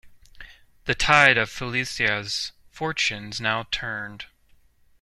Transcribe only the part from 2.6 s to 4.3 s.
fortunes now turned.